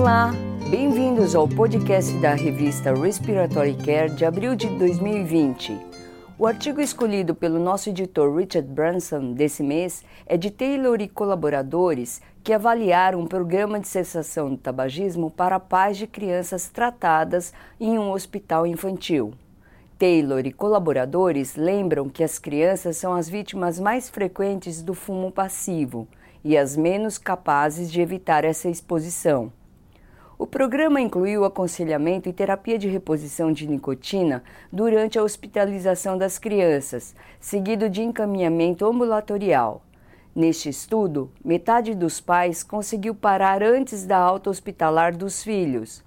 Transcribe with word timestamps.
Olá, 0.00 0.32
bem-vindos 0.70 1.34
ao 1.34 1.48
podcast 1.48 2.16
da 2.18 2.32
revista 2.32 2.94
Respiratory 2.94 3.74
Care 3.74 4.08
de 4.08 4.24
abril 4.24 4.54
de 4.54 4.68
2020. 4.68 5.76
O 6.38 6.46
artigo 6.46 6.80
escolhido 6.80 7.34
pelo 7.34 7.58
nosso 7.58 7.88
editor 7.90 8.32
Richard 8.36 8.68
Branson 8.68 9.32
desse 9.32 9.60
mês 9.60 10.04
é 10.24 10.36
de 10.36 10.52
Taylor 10.52 11.00
e 11.00 11.08
colaboradores 11.08 12.22
que 12.44 12.52
avaliaram 12.52 13.18
um 13.18 13.26
programa 13.26 13.80
de 13.80 13.88
cessação 13.88 14.50
do 14.50 14.56
tabagismo 14.56 15.32
para 15.32 15.58
pais 15.58 15.96
de 15.96 16.06
crianças 16.06 16.68
tratadas 16.68 17.52
em 17.80 17.98
um 17.98 18.12
hospital 18.12 18.68
infantil. 18.68 19.34
Taylor 19.98 20.46
e 20.46 20.52
colaboradores 20.52 21.56
lembram 21.56 22.08
que 22.08 22.22
as 22.22 22.38
crianças 22.38 22.96
são 22.96 23.14
as 23.14 23.28
vítimas 23.28 23.80
mais 23.80 24.08
frequentes 24.08 24.80
do 24.80 24.94
fumo 24.94 25.32
passivo 25.32 26.06
e 26.44 26.56
as 26.56 26.76
menos 26.76 27.18
capazes 27.18 27.90
de 27.90 28.00
evitar 28.00 28.44
essa 28.44 28.68
exposição. 28.68 29.50
O 30.38 30.46
programa 30.46 31.00
incluiu 31.00 31.44
aconselhamento 31.44 32.28
e 32.28 32.32
terapia 32.32 32.78
de 32.78 32.86
reposição 32.86 33.52
de 33.52 33.66
nicotina 33.66 34.44
durante 34.70 35.18
a 35.18 35.22
hospitalização 35.24 36.16
das 36.16 36.38
crianças, 36.38 37.12
seguido 37.40 37.90
de 37.90 38.02
encaminhamento 38.02 38.86
ambulatorial. 38.86 39.82
Neste 40.32 40.68
estudo, 40.68 41.28
metade 41.44 41.92
dos 41.92 42.20
pais 42.20 42.62
conseguiu 42.62 43.16
parar 43.16 43.64
antes 43.64 44.06
da 44.06 44.16
alta 44.16 44.48
hospitalar 44.48 45.16
dos 45.16 45.42
filhos. 45.42 46.04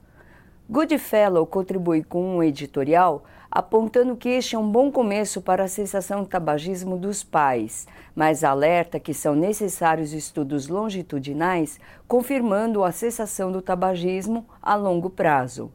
Goodfellow 0.69 1.45
contribui 1.45 2.01
com 2.01 2.37
um 2.37 2.41
editorial 2.41 3.25
apontando 3.51 4.15
que 4.15 4.29
este 4.29 4.55
é 4.55 4.59
um 4.59 4.71
bom 4.71 4.89
começo 4.89 5.41
para 5.41 5.65
a 5.65 5.67
cessação 5.67 6.23
do 6.23 6.29
tabagismo 6.29 6.97
dos 6.97 7.21
pais, 7.21 7.85
mas 8.15 8.45
alerta 8.45 8.99
que 8.99 9.13
são 9.13 9.35
necessários 9.35 10.13
estudos 10.13 10.69
longitudinais 10.69 11.77
confirmando 12.07 12.83
a 12.83 12.93
cessação 12.93 13.51
do 13.51 13.61
tabagismo 13.61 14.47
a 14.61 14.75
longo 14.75 15.09
prazo. 15.09 15.71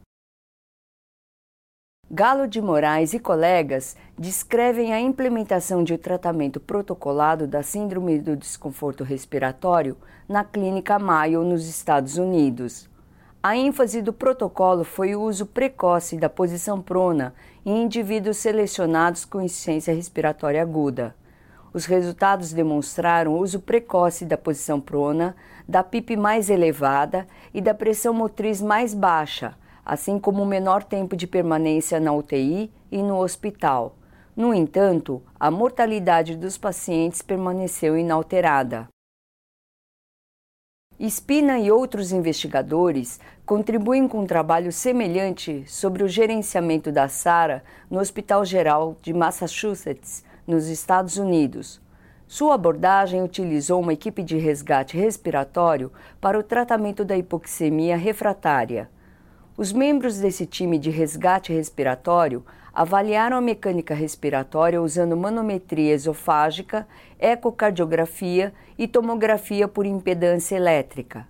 Galo 2.09 2.47
de 2.47 2.61
Moraes 2.61 3.13
e 3.13 3.19
colegas 3.19 3.97
descrevem 4.17 4.93
a 4.93 4.99
implementação 4.99 5.83
de 5.83 5.97
tratamento 5.97 6.57
protocolado 6.57 7.45
da 7.45 7.61
Síndrome 7.61 8.17
do 8.17 8.35
Desconforto 8.35 9.03
Respiratório 9.03 9.97
na 10.27 10.43
Clínica 10.43 10.97
Mayo, 10.97 11.43
nos 11.43 11.67
Estados 11.67 12.17
Unidos. 12.17 12.89
A 13.47 13.55
ênfase 13.55 14.01
do 14.01 14.11
protocolo 14.11 14.83
foi 14.83 15.15
o 15.15 15.21
uso 15.21 15.45
precoce 15.45 16.17
da 16.17 16.27
posição 16.27 16.81
prona 16.81 17.33
em 17.65 17.83
indivíduos 17.83 18.35
selecionados 18.35 19.23
com 19.23 19.41
insuficiência 19.41 19.93
respiratória 19.93 20.61
aguda. 20.61 21.15
Os 21.71 21.85
resultados 21.85 22.51
demonstraram 22.51 23.31
o 23.31 23.39
uso 23.39 23.61
precoce 23.61 24.25
da 24.25 24.37
posição 24.37 24.81
prona, 24.81 25.33
da 25.65 25.81
PIP 25.81 26.17
mais 26.17 26.49
elevada 26.49 27.25
e 27.53 27.61
da 27.61 27.73
pressão 27.73 28.13
motriz 28.13 28.61
mais 28.61 28.93
baixa, 28.93 29.55
assim 29.85 30.19
como 30.19 30.43
o 30.43 30.45
menor 30.45 30.83
tempo 30.83 31.15
de 31.15 31.25
permanência 31.25 32.01
na 32.01 32.11
UTI 32.11 32.69
e 32.91 33.01
no 33.01 33.17
hospital. 33.17 33.95
No 34.35 34.53
entanto, 34.53 35.23
a 35.39 35.49
mortalidade 35.49 36.35
dos 36.35 36.57
pacientes 36.57 37.21
permaneceu 37.21 37.97
inalterada. 37.97 38.89
Spina 40.99 41.59
e 41.59 41.71
outros 41.71 42.11
investigadores 42.11 43.19
contribuem 43.45 44.07
com 44.07 44.21
um 44.21 44.25
trabalho 44.25 44.71
semelhante 44.71 45.63
sobre 45.67 46.03
o 46.03 46.07
gerenciamento 46.07 46.91
da 46.91 47.07
SARA 47.07 47.63
no 47.87 47.99
Hospital 47.99 48.43
Geral 48.43 48.97
de 49.03 49.13
Massachusetts, 49.13 50.23
nos 50.47 50.67
Estados 50.67 51.17
Unidos. 51.17 51.79
Sua 52.25 52.55
abordagem 52.55 53.21
utilizou 53.21 53.79
uma 53.79 53.93
equipe 53.93 54.23
de 54.23 54.37
resgate 54.37 54.97
respiratório 54.97 55.91
para 56.19 56.39
o 56.39 56.41
tratamento 56.41 57.05
da 57.05 57.15
hipoxemia 57.15 57.95
refratária. 57.95 58.89
Os 59.55 59.71
membros 59.71 60.17
desse 60.17 60.47
time 60.47 60.79
de 60.79 60.89
resgate 60.89 61.53
respiratório 61.53 62.43
avaliaram 62.77 63.35
a 63.35 63.41
mecânica 63.41 63.95
respiratória 63.95 64.79
usando 64.79 65.17
manometria 65.17 65.95
esofágica, 65.95 66.87
ecocardiografia 67.17 68.53
e 68.77 68.87
tomografia 68.87 69.67
por 69.67 69.83
impedância 69.83 70.55
elétrica. 70.55 71.27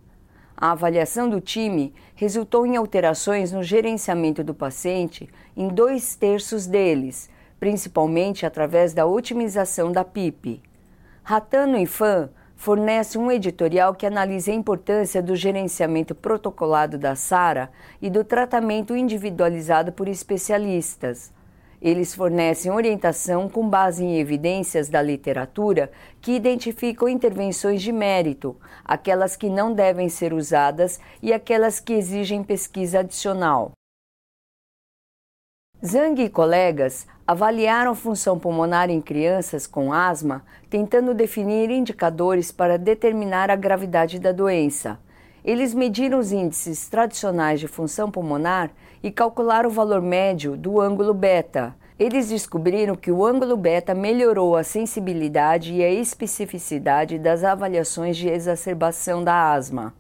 A 0.58 0.72
avaliação 0.72 1.30
do 1.30 1.40
time 1.40 1.94
resultou 2.16 2.66
em 2.66 2.76
alterações 2.76 3.54
no 3.54 3.64
gerenciamento 3.64 4.44
do 4.44 4.54
paciente 4.54 5.30
em 5.56 5.70
dois 5.70 6.18
terços 6.18 6.68
deles, 6.68 7.30
principalmente 7.58 8.46
através 8.46 8.94
da 8.94 9.06
otimização 9.06 9.90
da 9.90 10.04
PIP. 10.04 10.62
Ratano 11.24 11.78
e 11.78 11.86
Fan 11.86 12.30
fornece 12.58 13.18
um 13.18 13.32
editorial 13.32 13.96
que 13.96 14.06
analisa 14.06 14.52
a 14.52 14.56
importância 14.56 15.24
do 15.24 15.34
gerenciamento 15.34 16.14
protocolado 16.14 16.98
da 16.98 17.16
SARA 17.16 17.72
e 18.02 18.10
do 18.10 18.26
tratamento 18.26 18.98
individualizado 18.98 19.94
por 19.94 20.10
especialistas. 20.10 21.37
Eles 21.82 22.16
fornecem 22.16 22.72
orientação 22.72 23.48
com 23.48 23.70
base 23.70 24.04
em 24.04 24.20
evidências 24.20 24.90
da 24.90 25.02
literatura 25.02 25.92
que 26.20 26.32
identificam 26.32 27.08
intervenções 27.08 27.82
de 27.82 27.92
mérito, 27.92 28.58
aquelas 28.84 29.36
que 29.36 29.50
não 29.50 29.74
devem 29.74 30.10
ser 30.10 30.34
usadas 30.34 31.00
e 31.22 31.32
aquelas 31.32 31.80
que 31.80 31.94
exigem 31.94 32.44
pesquisa 32.44 33.00
adicional. 33.00 33.72
Zhang 35.86 36.20
e 36.24 36.30
colegas 36.30 37.06
avaliaram 37.28 37.94
função 37.94 38.40
pulmonar 38.40 38.90
em 38.90 39.00
crianças 39.00 39.68
com 39.68 39.94
asma, 39.94 40.44
tentando 40.72 41.14
definir 41.14 41.70
indicadores 41.70 42.52
para 42.52 42.80
determinar 42.80 43.52
a 43.52 43.56
gravidade 43.56 44.18
da 44.18 44.32
doença. 44.32 45.00
Eles 45.46 45.76
mediram 45.76 46.18
os 46.18 46.32
índices 46.32 46.90
tradicionais 46.90 47.60
de 47.60 47.68
função 47.68 48.10
pulmonar 48.10 48.72
e 49.02 49.12
calcularam 49.12 49.70
o 49.70 49.74
valor 49.74 50.02
médio 50.02 50.58
do 50.58 50.80
ângulo 50.82 51.14
beta. 51.14 51.76
Eles 52.00 52.30
descobriram 52.30 52.96
que 52.96 53.12
o 53.12 53.26
ângulo 53.26 53.58
beta 53.58 53.96
melhorou 53.96 54.56
a 54.56 54.64
sensibilidade 54.64 55.74
e 55.74 55.84
a 55.84 55.90
especificidade 55.90 57.18
das 57.18 57.44
avaliações 57.44 58.16
de 58.16 58.30
exacerbação 58.30 59.24
da 59.24 59.52
asma. 59.52 59.94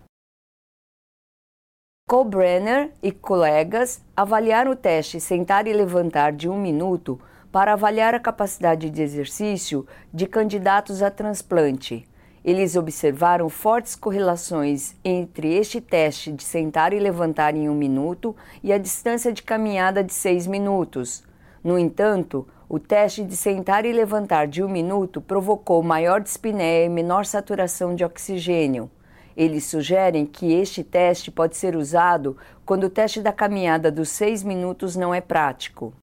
Brenner 2.26 2.92
e 3.04 3.12
colegas 3.12 4.02
avaliaram 4.16 4.72
o 4.72 4.76
teste 4.76 5.20
sentar 5.20 5.68
e 5.68 5.74
levantar 5.74 6.32
de 6.32 6.48
um 6.48 6.58
minuto 6.58 7.20
para 7.52 7.74
avaliar 7.74 8.14
a 8.14 8.20
capacidade 8.20 8.90
de 8.90 9.02
exercício 9.02 9.86
de 10.14 10.26
candidatos 10.26 11.02
a 11.02 11.12
transplante. 11.12 12.08
Eles 12.48 12.78
observaram 12.78 13.50
fortes 13.50 13.94
correlações 13.94 14.96
entre 15.04 15.54
este 15.54 15.82
teste 15.82 16.32
de 16.32 16.46
sentar 16.46 16.94
e 16.94 17.00
levantar 17.00 17.54
em 17.54 17.68
um 17.68 17.76
minuto 17.76 18.34
e 18.64 18.72
a 18.72 18.78
distância 18.78 19.34
de 19.34 19.44
caminhada 19.44 20.02
de 20.02 20.14
seis 20.14 20.48
minutos. 20.48 21.26
No 21.62 21.78
entanto, 21.78 22.48
o 22.70 22.80
teste 22.80 23.26
de 23.26 23.36
sentar 23.36 23.84
e 23.84 23.92
levantar 23.92 24.48
de 24.48 24.64
um 24.64 24.70
minuto 24.70 25.20
provocou 25.20 25.84
maior 25.84 26.22
dispneia 26.22 26.86
e 26.86 26.90
menor 26.90 27.26
saturação 27.26 27.94
de 27.94 28.06
oxigênio. 28.06 28.90
Eles 29.36 29.66
sugerem 29.66 30.26
que 30.26 30.54
este 30.54 30.86
teste 30.86 31.30
pode 31.30 31.58
ser 31.58 31.76
usado 31.76 32.38
quando 32.66 32.86
o 32.86 32.90
teste 32.90 33.22
da 33.22 33.34
caminhada 33.34 33.92
dos 33.92 34.08
seis 34.08 34.42
minutos 34.42 34.96
não 34.96 35.14
é 35.14 35.20
prático. 35.20 35.94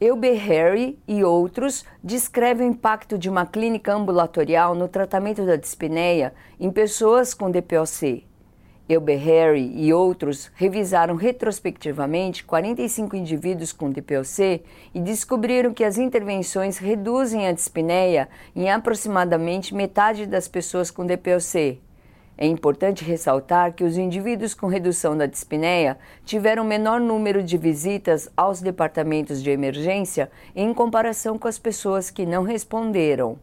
Harry 0.00 0.98
e 1.06 1.22
outros 1.22 1.84
descrevem 2.02 2.68
o 2.68 2.70
impacto 2.72 3.16
de 3.16 3.30
uma 3.30 3.46
clínica 3.46 3.94
ambulatorial 3.94 4.74
no 4.74 4.88
tratamento 4.88 5.46
da 5.46 5.54
dispneia 5.54 6.34
em 6.58 6.68
pessoas 6.68 7.32
com 7.32 7.48
DPOC. 7.48 8.26
Harry 8.88 9.72
e 9.76 9.94
outros 9.94 10.50
revisaram 10.56 11.14
retrospectivamente 11.14 12.44
45 12.44 13.14
indivíduos 13.14 13.72
com 13.72 13.90
DPOC 13.90 14.64
e 14.92 15.00
descobriram 15.00 15.72
que 15.72 15.84
as 15.84 15.96
intervenções 15.96 16.76
reduzem 16.76 17.46
a 17.46 17.52
dispneia 17.52 18.28
em 18.54 18.68
aproximadamente 18.70 19.74
metade 19.74 20.26
das 20.26 20.48
pessoas 20.48 20.90
com 20.90 21.06
DPOC. 21.06 21.80
É 22.36 22.46
importante 22.46 23.04
ressaltar 23.04 23.72
que 23.74 23.84
os 23.84 23.96
indivíduos 23.96 24.54
com 24.54 24.66
redução 24.66 25.16
da 25.16 25.26
dispneia 25.26 25.96
tiveram 26.24 26.64
menor 26.64 27.00
número 27.00 27.42
de 27.42 27.56
visitas 27.56 28.28
aos 28.36 28.60
departamentos 28.60 29.42
de 29.42 29.50
emergência 29.50 30.30
em 30.54 30.74
comparação 30.74 31.38
com 31.38 31.46
as 31.46 31.58
pessoas 31.58 32.10
que 32.10 32.26
não 32.26 32.42
responderam. 32.42 33.38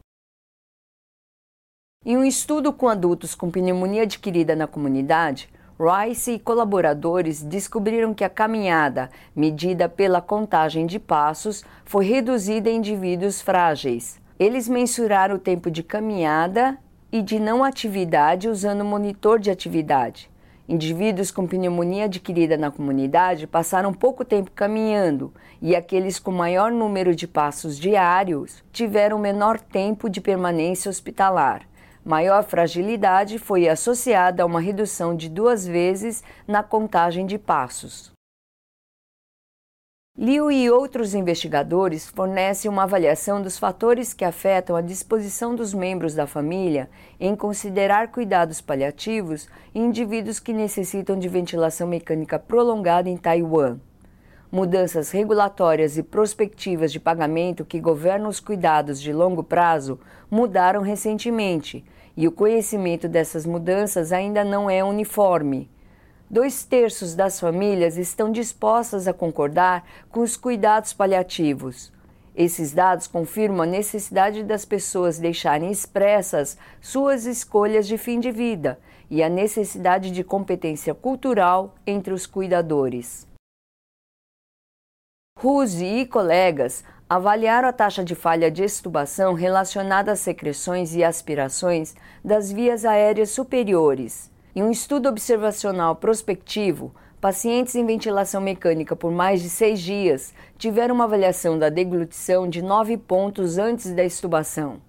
Em 2.05 2.17
um 2.17 2.23
estudo 2.23 2.73
com 2.73 2.89
adultos 2.89 3.35
com 3.35 3.49
pneumonia 3.49 4.03
adquirida 4.03 4.55
na 4.55 4.67
comunidade, 4.67 5.49
Rice 5.79 6.33
e 6.33 6.39
colaboradores 6.39 7.41
descobriram 7.41 8.13
que 8.13 8.23
a 8.23 8.29
caminhada, 8.29 9.09
medida 9.35 9.89
pela 9.89 10.21
contagem 10.21 10.85
de 10.85 10.99
passos, 10.99 11.63
foi 11.83 12.05
reduzida 12.05 12.69
em 12.69 12.77
indivíduos 12.77 13.41
frágeis. 13.41 14.21
Eles 14.37 14.69
mensuraram 14.69 15.35
o 15.35 15.39
tempo 15.39 15.71
de 15.71 15.81
caminhada 15.81 16.77
e 17.11 17.21
de 17.21 17.39
não 17.39 17.63
atividade 17.63 18.47
usando 18.47 18.85
monitor 18.85 19.39
de 19.39 19.51
atividade. 19.51 20.29
Indivíduos 20.67 21.31
com 21.31 21.45
pneumonia 21.45 22.05
adquirida 22.05 22.55
na 22.55 22.71
comunidade 22.71 23.45
passaram 23.45 23.93
pouco 23.93 24.23
tempo 24.23 24.51
caminhando 24.51 25.33
e 25.61 25.75
aqueles 25.75 26.17
com 26.17 26.31
maior 26.31 26.71
número 26.71 27.13
de 27.13 27.27
passos 27.27 27.77
diários 27.77 28.63
tiveram 28.71 29.19
menor 29.19 29.59
tempo 29.59 30.09
de 30.09 30.21
permanência 30.21 30.89
hospitalar. 30.89 31.63
Maior 32.05 32.43
fragilidade 32.43 33.37
foi 33.37 33.67
associada 33.67 34.43
a 34.43 34.45
uma 34.45 34.61
redução 34.61 35.15
de 35.15 35.29
duas 35.29 35.67
vezes 35.67 36.23
na 36.47 36.63
contagem 36.63 37.25
de 37.25 37.37
passos. 37.37 38.11
Liu 40.17 40.51
e 40.51 40.69
outros 40.69 41.15
investigadores 41.15 42.09
fornecem 42.09 42.69
uma 42.69 42.83
avaliação 42.83 43.41
dos 43.41 43.57
fatores 43.57 44.13
que 44.13 44.25
afetam 44.25 44.75
a 44.75 44.81
disposição 44.81 45.55
dos 45.55 45.73
membros 45.73 46.13
da 46.13 46.27
família 46.27 46.89
em 47.17 47.33
considerar 47.33 48.09
cuidados 48.09 48.59
paliativos 48.59 49.47
em 49.73 49.85
indivíduos 49.85 50.37
que 50.37 50.51
necessitam 50.51 51.17
de 51.17 51.29
ventilação 51.29 51.87
mecânica 51.87 52.37
prolongada 52.37 53.07
em 53.07 53.15
Taiwan. 53.15 53.79
Mudanças 54.51 55.11
regulatórias 55.11 55.97
e 55.97 56.03
prospectivas 56.03 56.91
de 56.91 56.99
pagamento 56.99 57.63
que 57.63 57.79
governam 57.79 58.29
os 58.29 58.41
cuidados 58.41 59.01
de 59.01 59.13
longo 59.13 59.41
prazo 59.41 59.97
mudaram 60.29 60.81
recentemente, 60.81 61.85
e 62.17 62.27
o 62.27 62.33
conhecimento 62.33 63.07
dessas 63.07 63.45
mudanças 63.45 64.11
ainda 64.11 64.43
não 64.43 64.69
é 64.69 64.83
uniforme 64.83 65.69
dois 66.31 66.63
terços 66.63 67.13
das 67.13 67.41
famílias 67.41 67.97
estão 67.97 68.31
dispostas 68.31 69.05
a 69.05 69.13
concordar 69.13 69.83
com 70.09 70.21
os 70.21 70.37
cuidados 70.37 70.93
paliativos. 70.93 71.91
Esses 72.33 72.71
dados 72.71 73.05
confirmam 73.05 73.63
a 73.63 73.65
necessidade 73.65 74.41
das 74.41 74.63
pessoas 74.63 75.19
deixarem 75.19 75.69
expressas 75.69 76.57
suas 76.79 77.25
escolhas 77.25 77.85
de 77.85 77.97
fim 77.97 78.17
de 78.17 78.31
vida 78.31 78.79
e 79.09 79.21
a 79.21 79.27
necessidade 79.27 80.09
de 80.09 80.23
competência 80.23 80.95
cultural 80.95 81.75
entre 81.85 82.13
os 82.13 82.25
cuidadores. 82.25 83.27
Ruse 85.37 85.83
e 85.83 86.05
colegas 86.05 86.81
avaliaram 87.09 87.67
a 87.67 87.73
taxa 87.73 88.05
de 88.05 88.15
falha 88.15 88.49
de 88.49 88.63
extubação 88.63 89.33
relacionada 89.33 90.13
às 90.13 90.21
secreções 90.21 90.95
e 90.95 91.03
aspirações 91.03 91.93
das 92.23 92.49
vias 92.49 92.85
aéreas 92.85 93.31
superiores. 93.31 94.30
Em 94.53 94.61
um 94.61 94.69
estudo 94.69 95.07
observacional 95.07 95.95
prospectivo, 95.95 96.93
pacientes 97.21 97.73
em 97.73 97.85
ventilação 97.85 98.41
mecânica 98.41 98.97
por 98.97 99.09
mais 99.09 99.41
de 99.41 99.49
seis 99.49 99.79
dias 99.79 100.33
tiveram 100.57 100.93
uma 100.93 101.05
avaliação 101.05 101.57
da 101.57 101.69
deglutição 101.69 102.49
de 102.49 102.61
9 102.61 102.97
pontos 102.97 103.57
antes 103.57 103.93
da 103.93 104.03
extubação. 104.03 104.81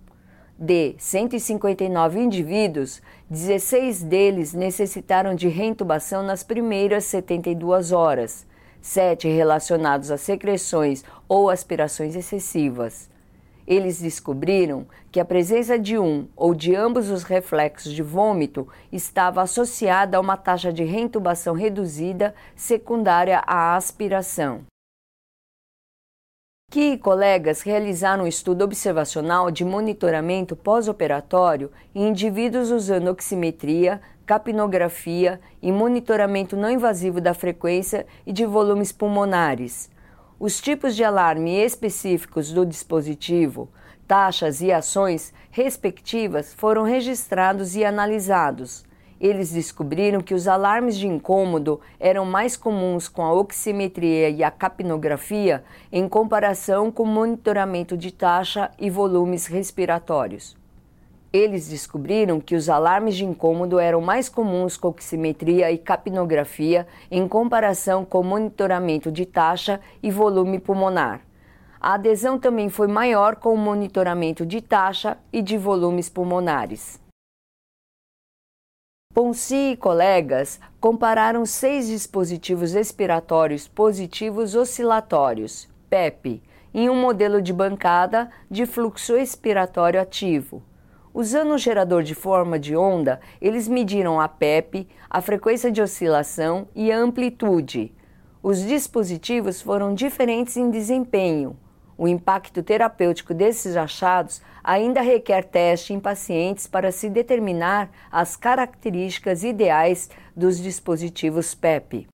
De 0.58 0.96
159 0.98 2.18
indivíduos, 2.18 3.00
16 3.30 4.02
deles 4.02 4.52
necessitaram 4.52 5.32
de 5.32 5.46
reintubação 5.46 6.24
nas 6.24 6.42
primeiras 6.42 7.04
72 7.04 7.92
horas, 7.92 8.44
7 8.80 9.28
relacionados 9.28 10.10
a 10.10 10.16
secreções 10.16 11.04
ou 11.28 11.48
aspirações 11.48 12.16
excessivas. 12.16 13.11
Eles 13.66 14.00
descobriram 14.00 14.86
que 15.10 15.20
a 15.20 15.24
presença 15.24 15.78
de 15.78 15.98
um 15.98 16.26
ou 16.36 16.54
de 16.54 16.74
ambos 16.74 17.10
os 17.10 17.22
reflexos 17.22 17.92
de 17.92 18.02
vômito 18.02 18.66
estava 18.90 19.42
associada 19.42 20.16
a 20.16 20.20
uma 20.20 20.36
taxa 20.36 20.72
de 20.72 20.82
reintubação 20.82 21.54
reduzida 21.54 22.34
secundária 22.56 23.42
à 23.46 23.76
aspiração. 23.76 24.62
Que 26.70 26.96
colegas 26.96 27.60
realizaram 27.60 28.24
um 28.24 28.26
estudo 28.26 28.64
observacional 28.64 29.50
de 29.50 29.62
monitoramento 29.62 30.56
pós-operatório 30.56 31.70
em 31.94 32.08
indivíduos 32.08 32.70
usando 32.70 33.08
oximetria, 33.08 34.00
capnografia 34.24 35.38
e 35.60 35.70
monitoramento 35.70 36.56
não 36.56 36.70
invasivo 36.70 37.20
da 37.20 37.34
frequência 37.34 38.06
e 38.26 38.32
de 38.32 38.46
volumes 38.46 38.90
pulmonares 38.90 39.91
os 40.42 40.60
tipos 40.60 40.96
de 40.96 41.04
alarme 41.04 41.52
específicos 41.52 42.50
do 42.50 42.66
dispositivo, 42.66 43.68
taxas 44.08 44.60
e 44.60 44.72
ações 44.72 45.32
respectivas 45.52 46.52
foram 46.52 46.82
registrados 46.82 47.76
e 47.76 47.84
analisados. 47.84 48.84
Eles 49.20 49.52
descobriram 49.52 50.20
que 50.20 50.34
os 50.34 50.48
alarmes 50.48 50.98
de 50.98 51.06
incômodo 51.06 51.80
eram 52.00 52.24
mais 52.24 52.56
comuns 52.56 53.06
com 53.06 53.22
a 53.22 53.32
oximetria 53.32 54.30
e 54.30 54.42
a 54.42 54.50
capnografia 54.50 55.62
em 55.92 56.08
comparação 56.08 56.90
com 56.90 57.04
o 57.04 57.06
monitoramento 57.06 57.96
de 57.96 58.10
taxa 58.10 58.68
e 58.80 58.90
volumes 58.90 59.46
respiratórios. 59.46 60.60
Eles 61.32 61.66
descobriram 61.66 62.38
que 62.38 62.54
os 62.54 62.68
alarmes 62.68 63.16
de 63.16 63.24
incômodo 63.24 63.78
eram 63.78 64.02
mais 64.02 64.28
comuns 64.28 64.76
com 64.76 64.88
oximetria 64.88 65.72
e 65.72 65.78
capnografia 65.78 66.86
em 67.10 67.26
comparação 67.26 68.04
com 68.04 68.22
monitoramento 68.22 69.10
de 69.10 69.24
taxa 69.24 69.80
e 70.02 70.10
volume 70.10 70.58
pulmonar. 70.58 71.22
A 71.80 71.94
adesão 71.94 72.38
também 72.38 72.68
foi 72.68 72.86
maior 72.86 73.36
com 73.36 73.54
o 73.54 73.58
monitoramento 73.58 74.44
de 74.44 74.60
taxa 74.60 75.16
e 75.32 75.40
de 75.40 75.56
volumes 75.56 76.10
pulmonares. 76.10 77.00
Ponci 79.14 79.72
e 79.72 79.76
colegas 79.76 80.60
compararam 80.80 81.46
seis 81.46 81.86
dispositivos 81.86 82.74
expiratórios 82.74 83.66
positivos 83.66 84.54
oscilatórios, 84.54 85.66
PEP, 85.88 86.42
em 86.74 86.90
um 86.90 87.00
modelo 87.00 87.40
de 87.40 87.52
bancada 87.52 88.30
de 88.50 88.66
fluxo 88.66 89.16
expiratório 89.16 90.00
ativo. 90.00 90.62
Usando 91.14 91.52
um 91.52 91.58
gerador 91.58 92.02
de 92.02 92.14
forma 92.14 92.58
de 92.58 92.74
onda, 92.74 93.20
eles 93.40 93.68
mediram 93.68 94.18
a 94.18 94.26
PEP, 94.26 94.88
a 95.10 95.20
frequência 95.20 95.70
de 95.70 95.82
oscilação 95.82 96.66
e 96.74 96.90
a 96.90 96.96
amplitude. 96.96 97.94
Os 98.42 98.64
dispositivos 98.64 99.60
foram 99.60 99.94
diferentes 99.94 100.56
em 100.56 100.70
desempenho. 100.70 101.56
O 101.98 102.08
impacto 102.08 102.62
terapêutico 102.62 103.34
desses 103.34 103.76
achados 103.76 104.40
ainda 104.64 105.02
requer 105.02 105.44
teste 105.44 105.92
em 105.92 106.00
pacientes 106.00 106.66
para 106.66 106.90
se 106.90 107.10
determinar 107.10 107.90
as 108.10 108.34
características 108.34 109.44
ideais 109.44 110.08
dos 110.34 110.58
dispositivos 110.58 111.54
PEP. 111.54 112.08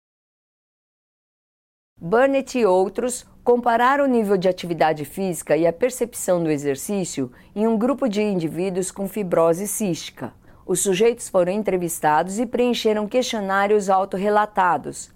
Burnett 2.01 2.57
e 2.57 2.65
outros 2.65 3.27
Comparar 3.49 3.99
o 3.99 4.07
nível 4.07 4.37
de 4.37 4.47
atividade 4.47 5.07
física 5.07 5.57
e 5.57 5.67
a 5.67 5.73
percepção 5.73 6.45
do 6.45 6.51
exercício 6.51 7.33
em 7.57 7.67
um 7.67 7.79
grupo 7.79 8.07
de 8.07 8.21
indivíduos 8.21 8.91
com 8.91 9.09
fibrose 9.09 9.67
cística. 9.67 10.35
Os 10.67 10.81
sujeitos 10.81 11.31
foram 11.31 11.51
entrevistados 11.51 12.39
e 12.39 12.45
preencheram 12.45 13.09
questionários 13.09 13.89
autorrelatados. 13.89 15.11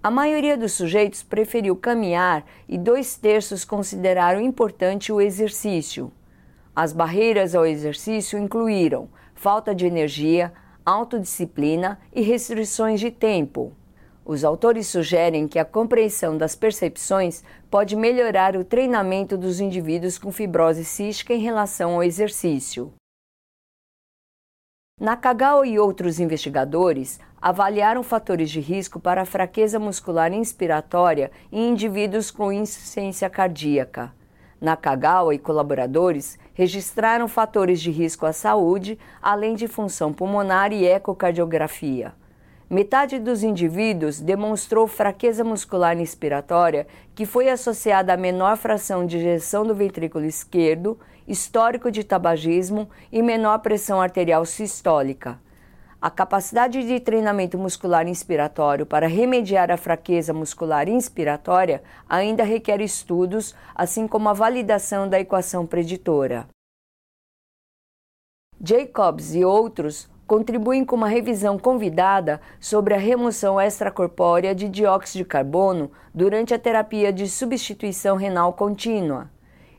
A 0.00 0.12
maioria 0.12 0.56
dos 0.56 0.74
sujeitos 0.74 1.24
preferiu 1.24 1.74
caminhar 1.74 2.46
e 2.68 2.78
dois 2.78 3.16
terços 3.16 3.64
consideraram 3.64 4.40
importante 4.40 5.10
o 5.10 5.20
exercício. 5.20 6.12
As 6.74 6.92
barreiras 6.92 7.52
ao 7.52 7.66
exercício 7.66 8.38
incluíram 8.38 9.08
falta 9.34 9.74
de 9.74 9.86
energia, 9.86 10.52
autodisciplina 10.86 11.98
e 12.14 12.22
restrições 12.22 13.00
de 13.00 13.10
tempo. 13.10 13.72
Os 14.24 14.44
autores 14.44 14.86
sugerem 14.86 15.48
que 15.48 15.58
a 15.58 15.64
compreensão 15.64 16.38
das 16.38 16.54
percepções 16.54 17.42
pode 17.68 17.96
melhorar 17.96 18.56
o 18.56 18.64
treinamento 18.64 19.36
dos 19.36 19.58
indivíduos 19.58 20.16
com 20.16 20.30
fibrose 20.30 20.84
cística 20.84 21.34
em 21.34 21.40
relação 21.40 21.94
ao 21.94 22.04
exercício. 22.04 22.92
Nakagawa 25.00 25.66
e 25.66 25.80
outros 25.80 26.20
investigadores 26.20 27.18
avaliaram 27.40 28.04
fatores 28.04 28.48
de 28.48 28.60
risco 28.60 29.00
para 29.00 29.22
a 29.22 29.26
fraqueza 29.26 29.80
muscular 29.80 30.32
inspiratória 30.32 31.32
em 31.50 31.70
indivíduos 31.70 32.30
com 32.30 32.52
insuficiência 32.52 33.28
cardíaca. 33.28 34.14
Nakagawa 34.60 35.34
e 35.34 35.38
colaboradores 35.40 36.38
registraram 36.54 37.26
fatores 37.26 37.80
de 37.80 37.90
risco 37.90 38.24
à 38.24 38.32
saúde, 38.32 38.96
além 39.20 39.56
de 39.56 39.66
função 39.66 40.12
pulmonar 40.12 40.72
e 40.72 40.86
ecocardiografia. 40.86 42.14
Metade 42.72 43.18
dos 43.18 43.42
indivíduos 43.42 44.18
demonstrou 44.18 44.86
fraqueza 44.86 45.44
muscular 45.44 46.00
inspiratória, 46.00 46.86
que 47.14 47.26
foi 47.26 47.50
associada 47.50 48.14
a 48.14 48.16
menor 48.16 48.56
fração 48.56 49.04
de 49.04 49.18
ejeção 49.18 49.66
do 49.66 49.74
ventrículo 49.74 50.24
esquerdo, 50.24 50.98
histórico 51.28 51.90
de 51.90 52.02
tabagismo 52.02 52.88
e 53.12 53.20
menor 53.20 53.58
pressão 53.58 54.00
arterial 54.00 54.46
sistólica. 54.46 55.38
A 56.00 56.08
capacidade 56.08 56.82
de 56.82 56.98
treinamento 56.98 57.58
muscular 57.58 58.08
inspiratório 58.08 58.86
para 58.86 59.06
remediar 59.06 59.70
a 59.70 59.76
fraqueza 59.76 60.32
muscular 60.32 60.88
inspiratória 60.88 61.82
ainda 62.08 62.42
requer 62.42 62.80
estudos, 62.80 63.54
assim 63.74 64.08
como 64.08 64.30
a 64.30 64.32
validação 64.32 65.06
da 65.06 65.20
equação 65.20 65.66
preditora. 65.66 66.48
Jacobs 68.58 69.34
e 69.34 69.44
outros 69.44 70.10
contribuem 70.32 70.82
com 70.82 70.96
uma 70.96 71.08
revisão 71.08 71.58
convidada 71.58 72.40
sobre 72.58 72.94
a 72.94 72.96
remoção 72.96 73.60
extracorpórea 73.60 74.54
de 74.54 74.66
dióxido 74.66 75.18
de 75.18 75.24
carbono 75.26 75.90
durante 76.14 76.54
a 76.54 76.58
terapia 76.58 77.12
de 77.12 77.28
substituição 77.28 78.16
renal 78.16 78.54
contínua. 78.54 79.30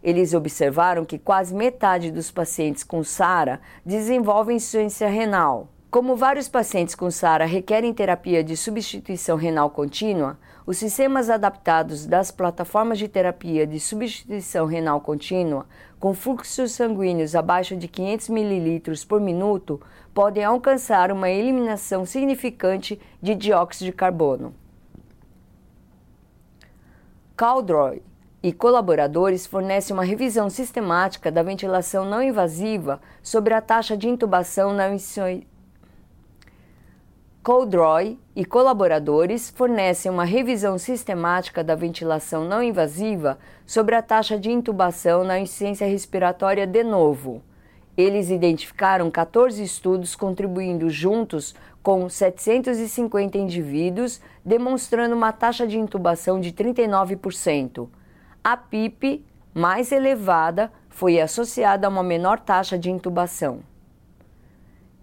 Eles 0.03 0.31
observaram 0.31 1.05
que 1.05 1.17
quase 1.17 1.55
metade 1.55 2.11
dos 2.11 2.29
pacientes 2.29 2.83
com 2.83 3.03
SARA 3.03 3.61
desenvolvem 3.83 4.57
insuficiência 4.57 5.07
renal. 5.07 5.69
Como 5.89 6.15
vários 6.15 6.47
pacientes 6.47 6.93
com 6.93 7.09
SARA 7.09 7.45
requerem 7.45 7.91
terapia 7.91 8.43
de 8.43 8.55
substituição 8.55 9.35
renal 9.35 9.71
contínua, 9.71 10.37
os 10.65 10.77
sistemas 10.77 11.29
adaptados 11.29 12.05
das 12.05 12.31
plataformas 12.31 12.97
de 12.97 13.07
terapia 13.07 13.67
de 13.67 13.79
substituição 13.79 14.65
renal 14.65 15.01
contínua, 15.01 15.65
com 15.99 16.13
fluxos 16.13 16.71
sanguíneos 16.71 17.35
abaixo 17.35 17.75
de 17.75 17.87
500 17.87 18.29
ml 18.29 19.05
por 19.07 19.19
minuto, 19.19 19.81
podem 20.13 20.43
alcançar 20.43 21.11
uma 21.11 21.29
eliminação 21.29 22.05
significante 22.05 22.99
de 23.21 23.35
dióxido 23.35 23.87
de 23.87 23.91
carbono. 23.91 24.53
Caldroy 27.35 28.01
e 28.41 28.53
colaboradores 28.53 29.45
fornecem 29.45 29.93
uma 29.93 30.03
revisão 30.03 30.49
sistemática 30.49 31.31
da 31.31 31.41
ventilação 31.41 32.05
não 32.05 32.21
invasiva 32.21 33.01
sobre 33.21 33.53
a 33.53 33.61
taxa 33.61 33.97
de 33.97 34.07
intubação 34.07 34.73
na 34.73 34.89
Coldroy 37.43 38.17
e 38.33 38.45
colaboradores 38.45 39.49
fornecem 39.49 40.09
uma 40.09 40.23
revisão 40.23 40.77
sistemática 40.77 41.61
da 41.61 41.75
ventilação 41.75 42.45
não 42.45 42.63
invasiva 42.63 43.37
sobre 43.65 43.95
a 43.95 44.01
taxa 44.01 44.39
de 44.39 44.49
intubação 44.49 45.25
na 45.25 45.37
insuficiência 45.37 45.85
respiratória 45.85 46.65
de 46.65 46.85
novo. 46.85 47.43
Eles 47.97 48.29
identificaram 48.29 49.11
14 49.11 49.61
estudos 49.61 50.15
contribuindo 50.15 50.89
juntos 50.89 51.53
com 51.83 52.07
750 52.07 53.37
indivíduos, 53.37 54.21
demonstrando 54.45 55.13
uma 55.13 55.33
taxa 55.33 55.67
de 55.67 55.77
intubação 55.77 56.39
de 56.39 56.53
39%. 56.53 57.89
A 58.41 58.55
PIP 58.55 59.21
mais 59.53 59.91
elevada 59.91 60.71
foi 60.87 61.19
associada 61.19 61.87
a 61.87 61.89
uma 61.89 62.03
menor 62.03 62.39
taxa 62.39 62.79
de 62.79 62.89
intubação. 62.89 63.72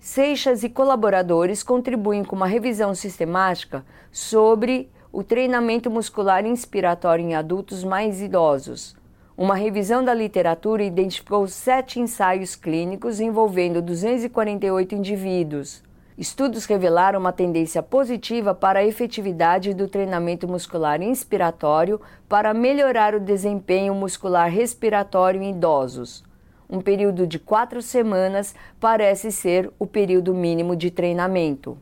Seixas 0.00 0.64
e 0.64 0.70
colaboradores 0.70 1.62
contribuem 1.62 2.24
com 2.24 2.34
uma 2.34 2.46
revisão 2.46 2.94
sistemática 2.94 3.84
sobre 4.10 4.90
o 5.12 5.22
treinamento 5.22 5.90
muscular 5.90 6.46
inspiratório 6.46 7.22
em 7.22 7.34
adultos 7.34 7.84
mais 7.84 8.22
idosos. 8.22 8.96
Uma 9.36 9.54
revisão 9.54 10.02
da 10.02 10.14
literatura 10.14 10.82
identificou 10.82 11.46
sete 11.46 12.00
ensaios 12.00 12.56
clínicos 12.56 13.20
envolvendo 13.20 13.82
248 13.82 14.94
indivíduos. 14.94 15.82
Estudos 16.16 16.64
revelaram 16.64 17.20
uma 17.20 17.32
tendência 17.32 17.82
positiva 17.82 18.54
para 18.54 18.78
a 18.78 18.84
efetividade 18.84 19.74
do 19.74 19.86
treinamento 19.86 20.48
muscular 20.48 21.02
inspiratório 21.02 22.00
para 22.26 22.54
melhorar 22.54 23.14
o 23.14 23.20
desempenho 23.20 23.94
muscular 23.94 24.50
respiratório 24.50 25.42
em 25.42 25.50
idosos 25.50 26.24
um 26.70 26.80
período 26.80 27.26
de 27.26 27.38
quatro 27.38 27.82
semanas 27.82 28.54
parece 28.78 29.32
ser 29.32 29.72
o 29.78 29.86
período 29.86 30.32
mínimo 30.32 30.76
de 30.76 30.90
treinamento. 30.90 31.76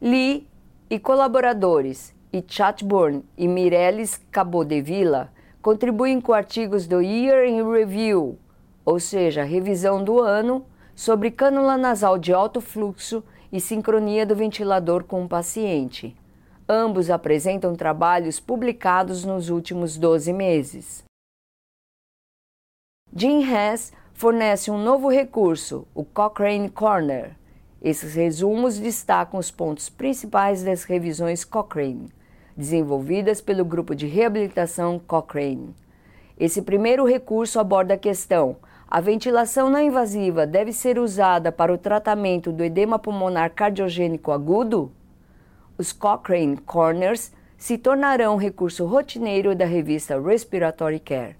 Lee 0.00 0.46
e 0.90 0.98
colaboradores, 0.98 2.14
e 2.32 2.44
Chatburn 2.46 3.24
e 3.36 3.48
Mireles 3.48 4.20
Cabodevilla 4.30 5.32
contribuem 5.60 6.20
com 6.20 6.32
artigos 6.32 6.86
do 6.86 7.00
Year 7.00 7.46
in 7.46 7.68
Review, 7.70 8.38
ou 8.84 9.00
seja, 9.00 9.42
revisão 9.42 10.02
do 10.02 10.20
ano, 10.20 10.64
sobre 10.94 11.30
cânula 11.30 11.76
nasal 11.76 12.18
de 12.18 12.32
alto 12.32 12.60
fluxo 12.60 13.22
e 13.52 13.60
sincronia 13.60 14.24
do 14.24 14.36
ventilador 14.36 15.04
com 15.04 15.24
o 15.24 15.28
paciente. 15.28 16.16
Ambos 16.68 17.10
apresentam 17.10 17.74
trabalhos 17.74 18.38
publicados 18.38 19.24
nos 19.24 19.48
últimos 19.48 19.96
12 19.96 20.32
meses. 20.32 21.09
Jim 23.12 23.42
Hess 23.42 23.92
fornece 24.14 24.70
um 24.70 24.78
novo 24.78 25.08
recurso, 25.08 25.84
o 25.92 26.04
Cochrane 26.04 26.68
Corner. 26.68 27.32
Esses 27.82 28.14
resumos 28.14 28.78
destacam 28.78 29.40
os 29.40 29.50
pontos 29.50 29.88
principais 29.88 30.62
das 30.62 30.84
revisões 30.84 31.44
Cochrane, 31.44 32.08
desenvolvidas 32.56 33.40
pelo 33.40 33.64
grupo 33.64 33.96
de 33.96 34.06
reabilitação 34.06 35.00
Cochrane. 35.08 35.74
Esse 36.38 36.62
primeiro 36.62 37.04
recurso 37.04 37.58
aborda 37.58 37.94
a 37.94 37.98
questão: 37.98 38.58
a 38.88 39.00
ventilação 39.00 39.68
não 39.68 39.80
invasiva 39.80 40.46
deve 40.46 40.72
ser 40.72 40.96
usada 40.96 41.50
para 41.50 41.74
o 41.74 41.78
tratamento 41.78 42.52
do 42.52 42.62
edema 42.62 42.96
pulmonar 42.96 43.50
cardiogênico 43.54 44.30
agudo? 44.30 44.92
Os 45.76 45.92
Cochrane 45.92 46.58
Corners 46.58 47.32
se 47.58 47.76
tornarão 47.76 48.34
um 48.34 48.38
recurso 48.38 48.86
rotineiro 48.86 49.52
da 49.56 49.64
revista 49.64 50.20
Respiratory 50.20 51.00
Care. 51.00 51.39